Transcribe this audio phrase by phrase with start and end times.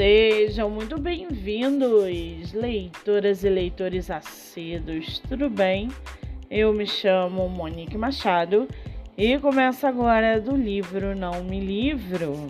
[0.00, 5.90] Sejam muito bem-vindos, leitoras e leitores acedos, tudo bem?
[6.50, 8.66] Eu me chamo Monique Machado
[9.14, 12.46] e começo agora do livro Não Me Livro.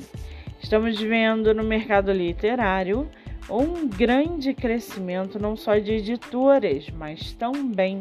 [0.63, 3.11] Estamos vendo no mercado literário
[3.51, 8.01] um grande crescimento não só de editoras, mas também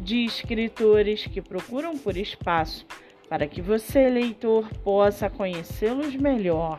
[0.00, 2.84] de escritores que procuram por espaço
[3.26, 6.78] para que você, leitor, possa conhecê-los melhor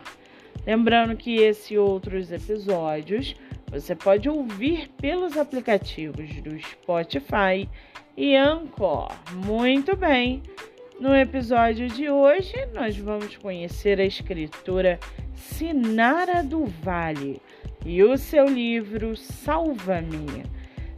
[0.66, 3.36] Lembrando que esse e outros episódios
[3.74, 7.68] você pode ouvir pelos aplicativos do Spotify
[8.16, 9.12] e Anchor.
[9.34, 10.44] Muito bem!
[11.00, 15.00] No episódio de hoje, nós vamos conhecer a escritora
[15.34, 17.42] Sinara do Vale
[17.84, 20.44] e o seu livro Salva-me.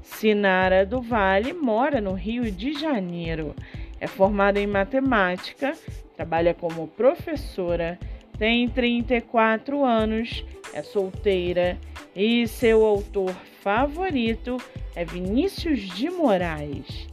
[0.04, 3.56] Sinara do Vale mora no Rio de Janeiro.
[4.00, 5.74] É formada em matemática,
[6.16, 7.98] trabalha como professora
[8.38, 11.78] tem 34 anos, é solteira
[12.16, 14.58] e seu autor favorito
[14.96, 17.08] é Vinícius de Moraes.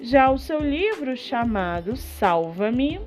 [0.00, 3.00] Já o seu livro chamado Salva-me.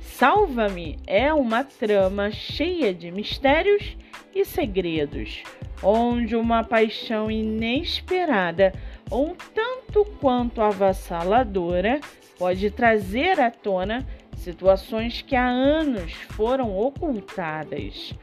[0.00, 3.96] Salva-me é uma trama cheia de mistérios
[4.34, 5.42] e segredos,
[5.82, 8.72] onde uma paixão inesperada,
[9.12, 12.00] um tanto quanto avassaladora,
[12.38, 14.06] pode trazer à tona
[14.38, 18.14] situações que há anos foram ocultadas.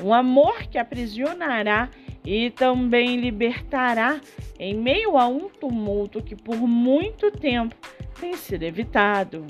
[0.00, 1.90] Um amor que aprisionará
[2.24, 4.20] e também libertará
[4.58, 7.74] em meio a um tumulto que por muito tempo
[8.20, 9.46] tem sido evitado.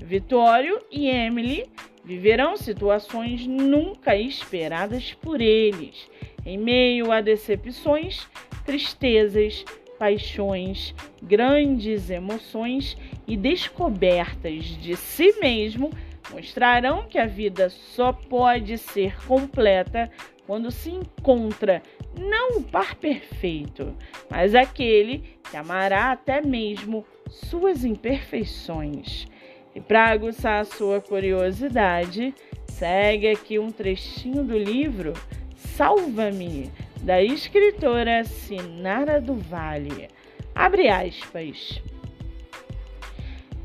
[0.00, 1.66] Vitório e Emily
[2.04, 6.08] viverão situações nunca esperadas por eles,
[6.44, 8.26] em meio a decepções,
[8.64, 9.64] tristezas,
[10.02, 15.92] paixões, grandes emoções e descobertas de si mesmo
[16.32, 20.10] mostrarão que a vida só pode ser completa
[20.44, 21.80] quando se encontra
[22.18, 23.96] não o par perfeito,
[24.28, 29.28] mas aquele que amará até mesmo suas imperfeições.
[29.72, 32.34] E para aguçar a sua curiosidade,
[32.66, 35.12] segue aqui um trechinho do livro
[35.54, 40.08] Salva-me, da escritora Sinara do Vale.
[40.54, 41.82] Abre aspas.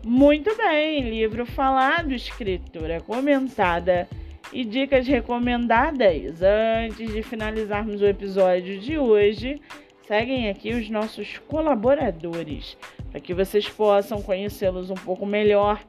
[0.04, 4.08] Muito bem, livro falado, escritura comentada
[4.52, 6.40] e dicas recomendadas.
[6.40, 9.60] Antes de finalizarmos o episódio de hoje,
[10.06, 12.78] seguem aqui os nossos colaboradores,
[13.10, 15.82] para que vocês possam conhecê-los um pouco melhor.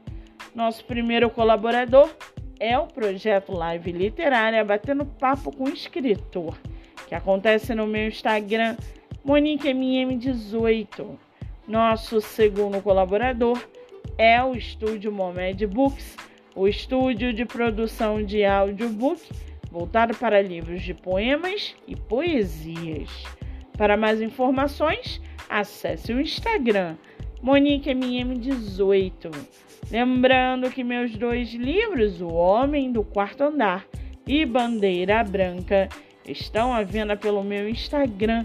[0.54, 2.10] Nosso primeiro colaborador
[2.58, 6.58] é o projeto Live Literária Batendo Papo com Escritor,
[7.06, 8.76] que acontece no meu Instagram,
[9.24, 11.16] MoniqueMM18.
[11.68, 13.56] Nosso segundo colaborador
[14.20, 16.14] é o estúdio Momed Books,
[16.54, 19.18] o estúdio de produção de audiobook
[19.70, 23.08] voltado para livros de poemas e poesias.
[23.78, 26.96] Para mais informações, acesse o Instagram
[27.42, 29.34] MoniqueMM18.
[29.90, 33.86] Lembrando que meus dois livros, O Homem do Quarto Andar
[34.26, 35.88] e Bandeira Branca,
[36.28, 38.44] estão à venda pelo meu Instagram